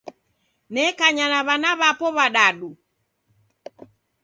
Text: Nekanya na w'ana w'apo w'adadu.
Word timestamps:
Nekanya 0.73 1.25
na 1.31 1.39
w'ana 1.47 1.71
w'apo 1.79 2.07
w'adadu. 2.15 2.69